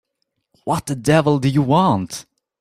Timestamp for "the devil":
0.87-1.37